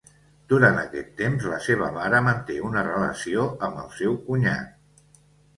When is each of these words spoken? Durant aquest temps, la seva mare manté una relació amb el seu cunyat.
Durant 0.53 0.79
aquest 0.83 1.11
temps, 1.19 1.45
la 1.51 1.59
seva 1.67 1.89
mare 1.99 2.21
manté 2.29 2.57
una 2.71 2.83
relació 2.89 3.47
amb 3.69 3.79
el 3.85 3.93
seu 3.99 4.21
cunyat. 4.31 5.17